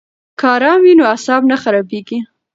[0.39, 2.19] که آرام وي نو اعصاب نه خرابیږي.